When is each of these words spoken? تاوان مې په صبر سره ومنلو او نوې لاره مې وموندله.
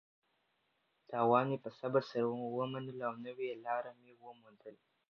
تاوان 1.09 1.45
مې 1.51 1.57
په 1.63 1.69
صبر 1.79 2.01
سره 2.11 2.25
ومنلو 2.57 3.01
او 3.09 3.13
نوې 3.25 3.47
لاره 3.65 3.91
مې 4.01 4.11
وموندله. 4.23 4.81